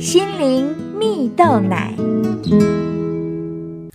[0.00, 1.94] 心灵蜜豆奶。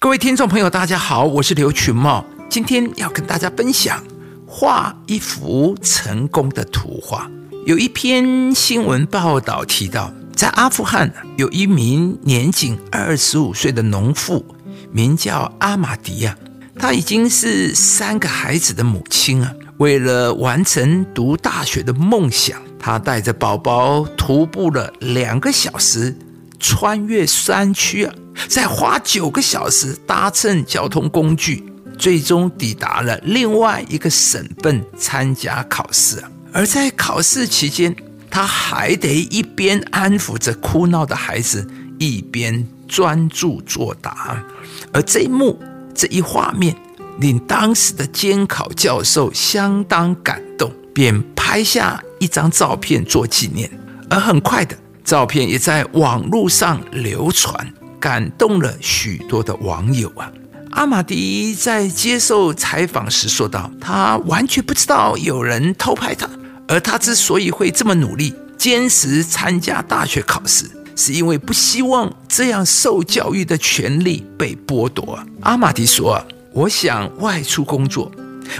[0.00, 4.02] 各位听众朋友，大家好，我是刘群茂，今天要跟大家分享
[4.44, 7.30] 画一幅成功的图画。
[7.66, 14.44] 有一篇新闻报道提到，在阿富汗有一名年仅二十五岁的农妇，
[14.90, 16.36] 名叫阿玛迪亚，
[16.80, 19.52] 她已经是三个孩子的母亲啊。
[19.78, 26.14] 为了完成读大学的梦想，他带着宝宝徒步了两个小时，
[26.58, 28.12] 穿越山区啊，
[28.48, 31.64] 再花九个小时搭乘交通工具，
[31.96, 36.20] 最终抵达了另外一个省份参加考试。
[36.52, 37.94] 而在考试期间，
[38.28, 41.64] 他还得一边安抚着哭闹的孩子，
[42.00, 44.44] 一边专注作答。
[44.92, 45.56] 而这一幕，
[45.94, 46.76] 这一画面。
[47.20, 53.68] 令当时的监考教授相当感动，便拍下一张照片做纪念。
[54.08, 57.52] 而很快的照片也在网络上流传，
[57.98, 60.30] 感动了许多的网友啊。
[60.70, 66.28] 阿玛迪在接受采访时说道：“他完全不知道有人偷拍他，
[66.68, 76.24] 而他之所以会这么努力，坚持参加大学考试，是因为不希望这样受教育的权利被剥夺。”阿玛迪说。
[76.54, 78.12] 我想外出工作，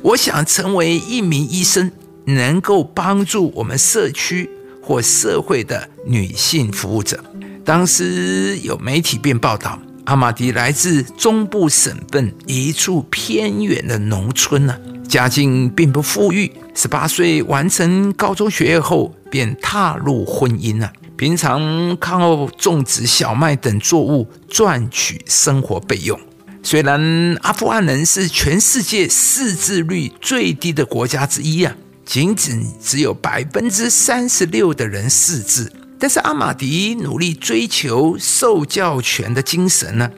[0.00, 1.90] 我想成为一名医生，
[2.34, 4.48] 能够帮助我们社区
[4.82, 7.22] 或社会的女性服务者。
[7.64, 16.50] 当时有媒体便报道，阿玛迪来自中部省份一处偏远的农村呢，家境并不富裕。
[16.74, 20.90] 十八岁完成高中学业后，便踏入婚姻了。
[21.16, 26.18] 平常靠种植小麦等作物赚取生活备用。
[26.62, 31.76] 虽然阿富汗人是全世界识字率最低的国家之一啊，
[32.10, 40.10] 仅仅只有百分之三十六的人识字，但是阿玛迪努力追求受教权的精神呢，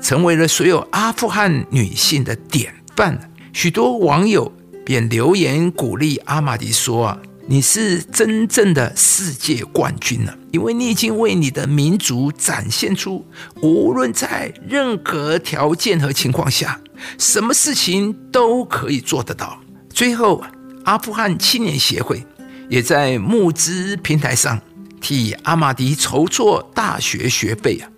[0.00, 3.32] 成为了所有阿富汗女性的典范。
[3.52, 4.52] 许多网友
[4.86, 7.18] 便留言鼓励阿玛迪说啊。
[7.48, 13.26] 你是真正的世界冠军了，因为你已经为你的民族展现出，
[13.60, 16.80] 无论在任何条件和情况下，
[17.18, 19.58] 什么事情都可以做得到。
[19.92, 20.44] 最后，
[20.84, 22.24] 阿富汗青年协会
[22.68, 24.60] 也在募资平台上
[25.00, 27.88] 替阿玛迪筹措大学学费啊，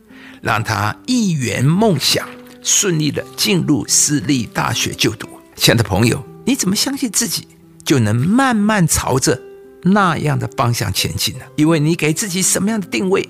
[0.41, 2.29] 让他一圆梦想，
[2.63, 5.29] 顺利的进入私立大学就读。
[5.57, 7.47] 亲爱的朋友，你怎么相信自己？
[7.85, 9.41] 就能慢慢朝着
[9.83, 11.45] 那样的方向前进呢。
[11.57, 13.29] 因为你给自己什么样的定位，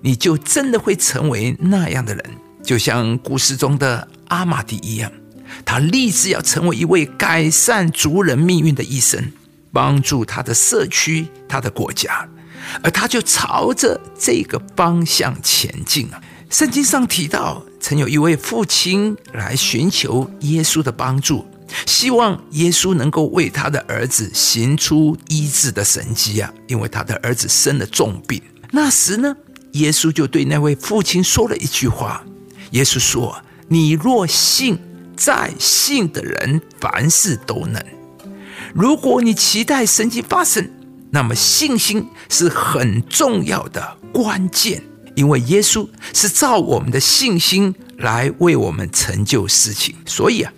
[0.00, 2.24] 你就真的会成为那样的人。
[2.62, 5.12] 就像故事中的阿玛迪一样，
[5.64, 9.32] 他立志要成为一位改善族人命运的医生，
[9.72, 12.28] 帮助他的社区、他的国家，
[12.82, 16.20] 而他就朝着这个方向前进啊。
[16.48, 21.46] 圣经上提到，曾有一位父亲来寻求耶稣的帮助。
[21.86, 26.52] 希望耶稣能够为他的儿子行出医治的神迹啊！
[26.66, 28.42] 因为他的儿子生了重病。
[28.72, 29.36] 那时呢，
[29.74, 32.24] 耶稣就对那位父亲说了一句话
[32.72, 34.76] ：“耶稣说，你若信，
[35.20, 37.84] 在信的人凡事都能。
[38.72, 40.70] 如果你期待神迹发生，
[41.10, 44.82] 那么信心是很重要的关键，
[45.14, 49.94] 因为耶稣是照我们的信心来为我们成就事情。
[50.06, 50.50] 所以啊。”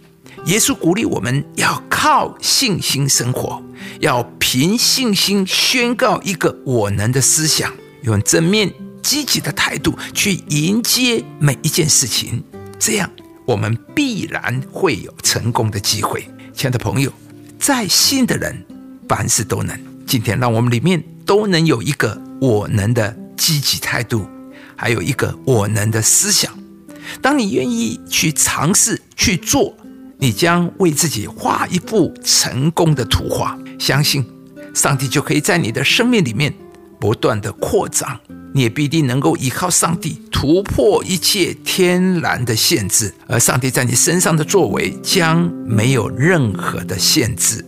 [0.47, 3.63] 耶稣鼓励我们要靠信心生活，
[4.01, 7.73] 要凭信心宣告一个我能的思想，
[8.03, 8.73] 用正面
[9.03, 12.43] 积极的态度去迎接每一件事情，
[12.77, 13.09] 这样
[13.53, 16.27] 我们必然会有成功的机会。
[16.55, 17.13] 亲爱的朋友，
[17.59, 18.65] 在信的人
[19.07, 19.79] 凡事都能。
[20.07, 24.27] 今天让我们里面都能有一个我能的积极态度，
[24.75, 26.51] 还有一个我能的思想。
[27.21, 29.77] 当你愿意去尝试去做。
[30.19, 34.25] 你将为自己画一幅成功的图画，相信
[34.73, 36.55] 上帝就可以在你的生命里面
[37.01, 38.21] 不断的扩张，
[38.55, 47.65] 你也必定能够依靠上帝突破一切天然的限制，而上帝在你身上的作为将没有任何的限制。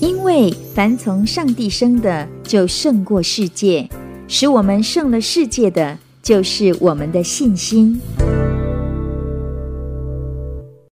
[0.00, 3.88] 因为凡从上帝生的，就胜过世界；
[4.28, 8.00] 使我们胜了世界的，就是我们的信心。